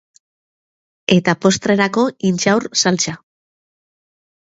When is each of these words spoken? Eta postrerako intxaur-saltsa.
Eta 1.17 1.35
postrerako 1.47 2.07
intxaur-saltsa. 2.33 3.19